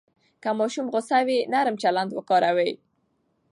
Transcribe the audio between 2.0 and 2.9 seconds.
وکاروئ.